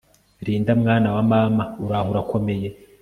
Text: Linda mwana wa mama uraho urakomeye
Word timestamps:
Linda 0.45 0.75
mwana 0.81 1.07
wa 1.15 1.23
mama 1.31 1.63
uraho 1.85 2.07
urakomeye 2.11 2.67